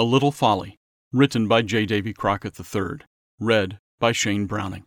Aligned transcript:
A 0.00 0.04
Little 0.04 0.30
Folly, 0.30 0.78
written 1.12 1.48
by 1.48 1.60
J. 1.62 1.84
Davy 1.84 2.12
Crockett 2.12 2.54
III, 2.56 2.98
read 3.40 3.80
by 3.98 4.12
Shane 4.12 4.46
Browning. 4.46 4.84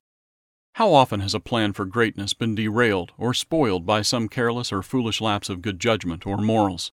How 0.75 0.93
often 0.93 1.19
has 1.19 1.33
a 1.33 1.42
plan 1.42 1.74
for 1.74 1.83
greatness 1.83 2.33
been 2.33 2.56
derailed 2.56 3.11
or 3.17 3.33
spoiled 3.33 3.85
by 3.85 4.03
some 4.03 4.29
careless 4.29 4.71
or 4.71 4.82
foolish 4.82 5.19
lapse 5.19 5.50
of 5.50 5.61
good 5.61 5.82
judgment 5.82 6.25
or 6.25 6.37
morals? 6.37 6.93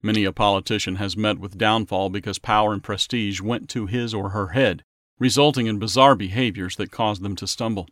Many 0.00 0.24
a 0.24 0.32
politician 0.32 0.96
has 0.96 1.18
met 1.18 1.38
with 1.38 1.58
downfall 1.58 2.08
because 2.08 2.38
power 2.38 2.72
and 2.72 2.82
prestige 2.82 3.42
went 3.42 3.68
to 3.68 3.84
his 3.84 4.14
or 4.14 4.30
her 4.30 4.48
head, 4.48 4.82
resulting 5.18 5.66
in 5.66 5.78
bizarre 5.78 6.14
behaviors 6.14 6.76
that 6.76 6.90
caused 6.90 7.20
them 7.20 7.36
to 7.36 7.46
stumble. 7.46 7.90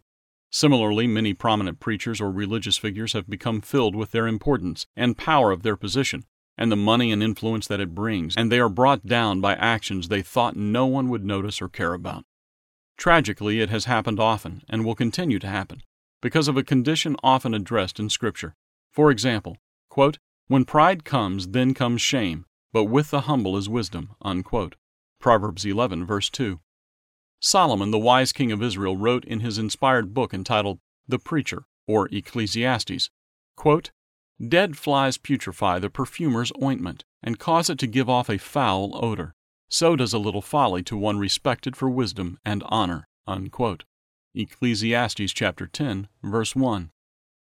Similarly, 0.51 1.07
many 1.07 1.35
prominent 1.35 1.79
preachers 1.79 2.23
or 2.23 2.31
religious 2.31 2.79
figures 2.79 3.13
have 3.13 3.29
become 3.29 3.61
filled 3.61 3.95
with 3.95 4.13
their 4.13 4.27
importance 4.27 4.87
and 4.97 5.19
power 5.19 5.53
of 5.53 5.63
their 5.63 5.77
position 5.77 6.25
and 6.59 6.71
the 6.71 6.77
money 6.77 7.13
and 7.13 7.23
influence 7.23 7.67
that 7.69 7.81
it 7.81 7.95
brings, 7.95 8.37
and 8.37 8.51
they 8.51 8.59
are 8.59 8.69
brought 8.69 9.07
down 9.07 9.41
by 9.41 9.55
actions 9.55 10.09
they 10.09 10.21
thought 10.23 10.57
no 10.57 10.85
one 10.87 11.09
would 11.09 11.25
notice 11.25 11.63
or 11.63 11.69
care 11.69 11.95
about. 11.95 12.25
Tragically, 12.99 13.61
it 13.61 13.71
has 13.71 13.85
happened 13.85 14.19
often 14.19 14.63
and 14.69 14.85
will 14.85 14.97
continue 14.97 15.39
to 15.39 15.47
happen 15.47 15.83
because 16.21 16.49
of 16.49 16.57
a 16.57 16.65
condition 16.65 17.17
often 17.23 17.55
addressed 17.55 18.01
in 18.01 18.11
Scripture. 18.11 18.55
For 18.93 19.11
example, 19.11 19.57
quote, 19.89 20.19
When 20.49 20.65
pride 20.65 21.05
comes, 21.05 21.49
then 21.49 21.75
comes 21.75 22.03
shame, 22.03 22.45
but 22.73 22.85
with 22.85 23.11
the 23.11 23.23
humble 23.23 23.57
is 23.57 23.69
wisdom. 23.69 24.11
Unquote. 24.21 24.75
Proverbs 25.21 25.65
11, 25.65 26.05
verse 26.05 26.29
2. 26.31 26.61
Solomon, 27.41 27.93
the 27.93 27.99
wise 27.99 28.33
king 28.33 28.51
of 28.51 28.63
Israel, 28.63 28.97
wrote 28.97 29.25
in 29.25 29.41
his 29.41 29.59
inspired 29.59 30.13
book 30.13 30.35
entitled 30.35 30.81
The 31.07 31.21
Preacher, 31.21 31.65
or 31.87 32.09
Ecclesiastes, 32.11 33.11
quote, 33.57 33.93
Dead 34.47 34.77
flies 34.77 35.19
putrefy 35.19 35.81
the 35.81 35.91
perfumer's 35.91 36.53
ointment, 36.63 37.05
and 37.23 37.41
cause 37.41 37.69
it 37.69 37.79
to 37.81 37.89
give 37.89 38.09
off 38.09 38.31
a 38.31 38.39
foul 38.39 38.93
odor. 39.05 39.35
So 39.69 39.97
does 39.97 40.13
a 40.13 40.19
little 40.19 40.43
folly 40.43 40.83
to 40.85 40.97
one 40.97 41.19
respected 41.19 41.77
for 41.77 41.91
wisdom 41.91 42.39
and 42.45 42.63
honor. 42.67 43.09
Unquote. 43.27 43.85
Ecclesiastes 44.35 45.33
chapter 45.33 45.67
10, 45.67 46.09
verse 46.23 46.55
1. 46.55 46.91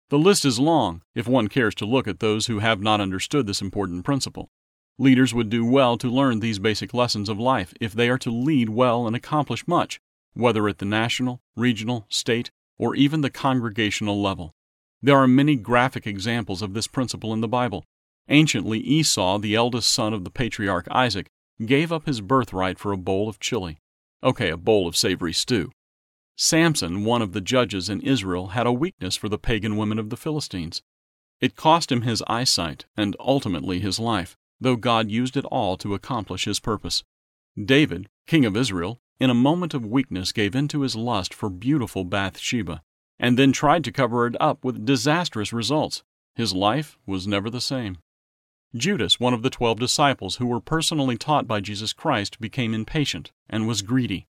The 0.08 0.19
list 0.19 0.44
is 0.44 0.58
long 0.58 1.02
if 1.14 1.28
one 1.28 1.47
cares 1.47 1.77
to 1.77 1.86
look 1.86 2.08
at 2.08 2.19
those 2.19 2.47
who 2.47 2.58
have 2.58 2.80
not 2.80 3.00
understood 3.00 3.47
this 3.47 3.62
important 3.62 4.04
principle. 4.04 4.48
Leaders 4.98 5.32
would 5.32 5.48
do 5.48 5.64
well 5.64 5.97
to 5.97 6.10
learn 6.10 6.41
these 6.41 6.58
basic 6.58 6.92
lessons 6.92 7.28
of 7.28 7.38
life 7.38 7.72
if 7.80 7.92
they 7.92 8.10
are 8.10 8.19
to 8.19 8.30
lead 8.30 8.69
well 8.69 9.06
and 9.06 9.14
accomplish 9.14 9.69
much, 9.69 10.00
whether 10.34 10.69
at 10.69 10.78
the 10.78 10.84
national, 10.84 11.41
regional, 11.54 12.04
state, 12.08 12.50
or 12.77 12.97
even 12.97 13.20
the 13.20 13.30
congregational 13.30 14.20
level. 14.20 14.52
There 15.03 15.17
are 15.17 15.27
many 15.27 15.56
graphic 15.56 16.06
examples 16.06 16.61
of 16.61 16.75
this 16.75 16.87
principle 16.87 17.33
in 17.33 17.41
the 17.41 17.48
Bible. 17.48 17.84
Anciently, 18.29 18.81
Esau, 18.81 19.39
the 19.39 19.55
eldest 19.55 19.91
son 19.91 20.12
of 20.12 20.25
the 20.25 20.31
patriarch 20.31 20.87
Isaac, 20.91 21.27
gave 21.65 21.91
up 21.91 22.06
his 22.06 22.20
birthright 22.20 22.79
for 22.79 22.93
a 22.93 22.98
bowl 22.98 23.28
of 23.28 23.41
chili. 23.41 23.78
Okay, 24.23 24.51
a 24.51 24.59
bowl 24.59 24.87
of 24.87 24.97
savory 24.97 25.33
stew. 25.33 25.71
Samson, 26.37 27.05
one 27.05 27.23
of 27.23 27.33
the 27.33 27.41
judges 27.41 27.89
in 27.89 28.03
Israel, 28.03 28.48
had 28.48 28.67
a 28.67 28.73
weakness 28.73 29.17
for 29.17 29.28
the 29.28 29.39
pagan 29.39 29.77
women 29.77 29.98
of 29.98 30.11
the 30.11 30.17
Philistines. 30.17 30.83
It 31.41 31.56
cost 31.56 31.91
him 31.91 32.03
his 32.03 32.23
eyesight 32.27 32.84
and 32.97 33.17
ultimately 33.19 33.81
his 33.81 33.98
life, 33.98 34.37
though 34.61 34.77
God 34.77 35.11
used 35.11 35.37
it 35.37 35.47
all 35.47 35.78
to 35.78 35.95
accomplish 35.95 36.45
his 36.45 36.61
purpose. 36.61 37.03
David, 37.62 38.09
king 38.27 38.45
of 38.45 38.56
Israel, 38.56 39.01
in 39.19 39.31
a 39.31 39.34
moment 39.34 39.73
of 39.73 39.84
weakness 39.84 40.33
gave 40.33 40.55
in 40.55 40.69
to 40.69 40.83
his 40.83 40.95
lust 40.95 41.33
for 41.33 41.48
beautiful 41.48 42.05
Bathsheba 42.05 42.83
and 43.20 43.38
then 43.38 43.52
tried 43.52 43.84
to 43.84 43.92
cover 43.92 44.26
it 44.26 44.34
up 44.40 44.64
with 44.64 44.86
disastrous 44.86 45.52
results. 45.52 46.02
His 46.34 46.54
life 46.54 46.98
was 47.06 47.26
never 47.26 47.50
the 47.50 47.60
same. 47.60 47.98
Judas, 48.74 49.20
one 49.20 49.34
of 49.34 49.42
the 49.42 49.50
twelve 49.50 49.78
disciples 49.78 50.36
who 50.36 50.46
were 50.46 50.60
personally 50.60 51.16
taught 51.16 51.46
by 51.46 51.60
Jesus 51.60 51.92
Christ, 51.92 52.41
became 52.41 52.72
impatient 52.72 53.30
and 53.48 53.68
was 53.68 53.82
greedy. 53.82 54.26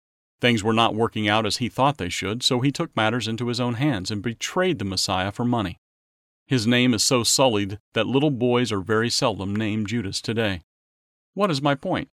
Things 0.41 0.63
were 0.63 0.73
not 0.73 0.95
working 0.95 1.29
out 1.29 1.47
as 1.47 1.57
he 1.57 1.69
thought 1.69 1.97
they 1.97 2.09
should, 2.09 2.43
so 2.43 2.61
he 2.61 2.71
took 2.71 2.95
matters 2.95 3.27
into 3.27 3.49
his 3.49 3.61
own 3.61 3.75
hands 3.75 4.11
and 4.11 4.23
betrayed 4.23 4.79
the 4.79 4.85
Messiah 4.85 5.33
for 5.33 5.45
money. 5.45 5.79
His 6.47 6.67
name 6.67 6.93
is 6.93 7.03
so 7.03 7.23
sullied 7.23 7.79
that 7.95 8.07
little 8.07 8.31
boys 8.31 8.71
are 8.71 8.81
very 8.81 9.09
seldom 9.09 9.57
named 9.57 9.87
Judas 9.87 10.21
today. 10.21 10.61
What 11.33 11.51
is 11.51 11.63
my 11.63 11.75
point? 11.75 12.09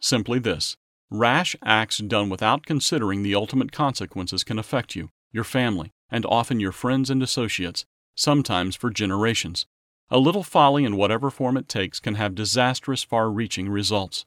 Simply 0.00 0.40
this 0.40 0.76
rash 1.10 1.54
acts 1.62 1.98
done 1.98 2.28
without 2.28 2.66
considering 2.66 3.22
the 3.22 3.34
ultimate 3.34 3.70
consequences 3.70 4.42
can 4.42 4.58
affect 4.58 4.96
you, 4.96 5.10
your 5.32 5.44
family, 5.44 5.92
and 6.10 6.24
often 6.26 6.60
your 6.60 6.72
friends 6.72 7.10
and 7.10 7.22
associates, 7.22 7.84
sometimes 8.14 8.76
for 8.76 8.90
generations. 8.90 9.66
A 10.10 10.18
little 10.18 10.42
folly 10.42 10.84
in 10.84 10.96
whatever 10.96 11.30
form 11.30 11.56
it 11.56 11.68
takes 11.68 12.00
can 12.00 12.14
have 12.14 12.34
disastrous, 12.34 13.02
far 13.02 13.30
reaching 13.30 13.68
results. 13.68 14.24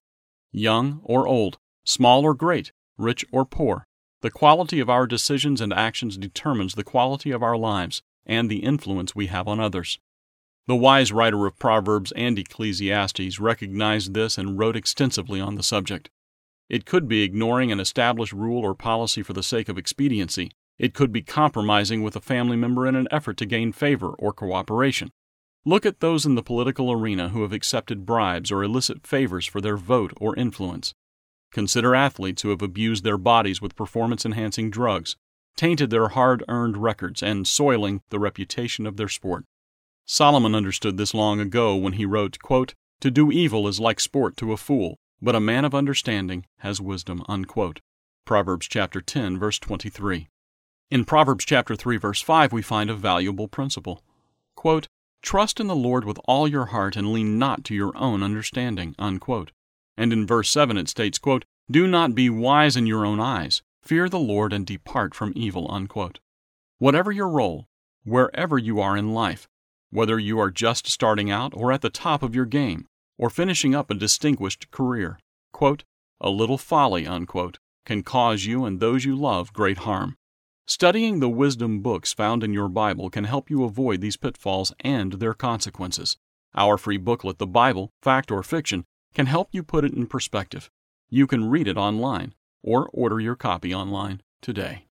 Young 0.51 1.01
or 1.03 1.27
old, 1.27 1.57
small 1.83 2.23
or 2.23 2.33
great, 2.33 2.71
rich 2.97 3.25
or 3.31 3.45
poor, 3.45 3.85
the 4.21 4.29
quality 4.29 4.79
of 4.79 4.89
our 4.89 5.07
decisions 5.07 5.59
and 5.59 5.73
actions 5.73 6.17
determines 6.17 6.75
the 6.75 6.83
quality 6.83 7.31
of 7.31 7.41
our 7.41 7.57
lives 7.57 8.03
and 8.25 8.49
the 8.49 8.63
influence 8.63 9.15
we 9.15 9.27
have 9.27 9.47
on 9.47 9.59
others. 9.59 9.99
The 10.67 10.75
wise 10.75 11.11
writer 11.11 11.47
of 11.47 11.57
Proverbs 11.57 12.11
and 12.11 12.37
Ecclesiastes 12.37 13.39
recognized 13.39 14.13
this 14.13 14.37
and 14.37 14.59
wrote 14.59 14.75
extensively 14.75 15.41
on 15.41 15.55
the 15.55 15.63
subject. 15.63 16.11
It 16.69 16.85
could 16.85 17.07
be 17.07 17.23
ignoring 17.23 17.71
an 17.71 17.79
established 17.79 18.31
rule 18.31 18.63
or 18.63 18.75
policy 18.75 19.23
for 19.23 19.33
the 19.33 19.43
sake 19.43 19.67
of 19.67 19.77
expediency, 19.79 20.51
it 20.81 20.95
could 20.95 21.11
be 21.11 21.21
compromising 21.21 22.01
with 22.01 22.15
a 22.15 22.19
family 22.19 22.57
member 22.57 22.87
in 22.87 22.95
an 22.95 23.07
effort 23.11 23.37
to 23.37 23.45
gain 23.45 23.71
favor 23.71 24.15
or 24.17 24.33
cooperation. 24.33 25.11
Look 25.63 25.85
at 25.85 25.99
those 25.99 26.25
in 26.25 26.33
the 26.33 26.41
political 26.41 26.91
arena 26.91 27.29
who 27.29 27.43
have 27.43 27.53
accepted 27.53 28.03
bribes 28.03 28.51
or 28.51 28.63
illicit 28.63 29.05
favors 29.05 29.45
for 29.45 29.61
their 29.61 29.77
vote 29.77 30.11
or 30.19 30.35
influence. 30.35 30.95
Consider 31.51 31.93
athletes 31.93 32.41
who 32.41 32.49
have 32.49 32.63
abused 32.63 33.03
their 33.03 33.19
bodies 33.19 33.61
with 33.61 33.75
performance 33.75 34.25
enhancing 34.25 34.71
drugs, 34.71 35.15
tainted 35.55 35.91
their 35.91 36.07
hard 36.07 36.43
earned 36.47 36.77
records, 36.77 37.21
and 37.21 37.47
soiling 37.47 38.01
the 38.09 38.17
reputation 38.17 38.87
of 38.87 38.97
their 38.97 39.07
sport. 39.07 39.45
Solomon 40.07 40.55
understood 40.55 40.97
this 40.97 41.13
long 41.13 41.39
ago 41.39 41.75
when 41.75 41.93
he 41.93 42.07
wrote, 42.07 42.39
quote, 42.39 42.73
To 43.01 43.11
do 43.11 43.31
evil 43.31 43.67
is 43.67 43.79
like 43.79 43.99
sport 43.99 44.35
to 44.37 44.51
a 44.51 44.57
fool, 44.57 44.97
but 45.21 45.35
a 45.35 45.39
man 45.39 45.63
of 45.63 45.75
understanding 45.75 46.47
has 46.61 46.81
wisdom. 46.81 47.21
Unquote. 47.29 47.81
Proverbs 48.25 48.67
chapter 48.67 48.99
10, 48.99 49.37
verse 49.37 49.59
23. 49.59 50.27
In 50.91 51.05
Proverbs 51.05 51.45
chapter 51.45 51.73
3 51.73 51.95
verse 51.95 52.21
5 52.21 52.51
we 52.51 52.61
find 52.61 52.89
a 52.89 52.93
valuable 52.93 53.47
principle. 53.47 54.03
Quote, 54.57 54.89
"Trust 55.21 55.61
in 55.61 55.67
the 55.67 55.73
Lord 55.73 56.03
with 56.03 56.19
all 56.25 56.49
your 56.49 56.65
heart 56.65 56.97
and 56.97 57.13
lean 57.13 57.39
not 57.39 57.63
to 57.63 57.73
your 57.73 57.95
own 57.95 58.21
understanding." 58.21 58.93
Unquote. 58.99 59.53
And 59.95 60.11
in 60.11 60.27
verse 60.27 60.49
7 60.49 60.75
it 60.75 60.89
states, 60.89 61.17
quote, 61.17 61.45
"Do 61.71 61.87
not 61.87 62.13
be 62.13 62.29
wise 62.29 62.75
in 62.75 62.87
your 62.87 63.05
own 63.05 63.21
eyes. 63.21 63.61
Fear 63.81 64.09
the 64.09 64.19
Lord 64.19 64.51
and 64.51 64.65
depart 64.65 65.15
from 65.15 65.31
evil." 65.33 65.65
Unquote. 65.71 66.19
Whatever 66.77 67.09
your 67.13 67.29
role, 67.29 67.69
wherever 68.03 68.57
you 68.57 68.81
are 68.81 68.97
in 68.97 69.13
life, 69.13 69.47
whether 69.91 70.19
you 70.19 70.39
are 70.39 70.51
just 70.51 70.89
starting 70.89 71.31
out 71.31 71.53
or 71.55 71.71
at 71.71 71.79
the 71.79 71.89
top 71.89 72.21
of 72.21 72.35
your 72.35 72.45
game, 72.45 72.85
or 73.17 73.29
finishing 73.29 73.73
up 73.73 73.89
a 73.89 73.93
distinguished 73.93 74.69
career, 74.71 75.19
quote, 75.53 75.85
"A 76.19 76.29
little 76.29 76.57
folly," 76.57 77.07
unquote, 77.07 77.59
can 77.85 78.03
cause 78.03 78.43
you 78.43 78.65
and 78.65 78.81
those 78.81 79.05
you 79.05 79.15
love 79.15 79.53
great 79.53 79.77
harm. 79.77 80.17
Studying 80.73 81.19
the 81.19 81.27
wisdom 81.27 81.81
books 81.81 82.13
found 82.13 82.45
in 82.45 82.53
your 82.53 82.69
Bible 82.69 83.09
can 83.09 83.25
help 83.25 83.49
you 83.49 83.65
avoid 83.65 83.99
these 83.99 84.15
pitfalls 84.15 84.73
and 84.79 85.11
their 85.19 85.33
consequences. 85.33 86.15
Our 86.55 86.77
free 86.77 86.95
booklet, 86.95 87.39
The 87.39 87.45
Bible, 87.45 87.91
Fact 88.01 88.31
or 88.31 88.41
Fiction, 88.41 88.85
can 89.13 89.25
help 89.25 89.49
you 89.51 89.63
put 89.63 89.83
it 89.83 89.93
in 89.93 90.07
perspective. 90.07 90.71
You 91.09 91.27
can 91.27 91.49
read 91.49 91.67
it 91.67 91.75
online 91.75 92.35
or 92.63 92.89
order 92.93 93.19
your 93.19 93.35
copy 93.35 93.75
online 93.75 94.21
today. 94.41 94.85